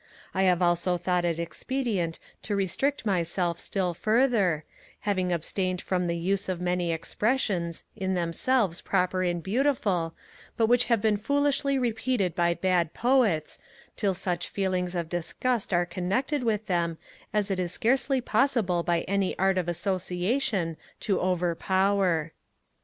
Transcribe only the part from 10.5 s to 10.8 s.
but